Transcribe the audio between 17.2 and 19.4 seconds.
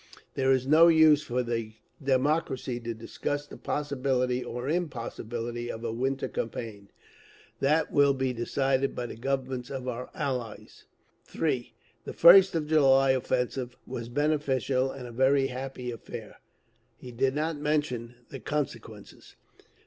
not mention the consequences.)